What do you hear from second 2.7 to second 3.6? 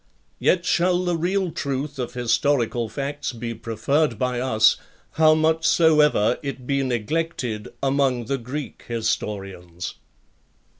facts be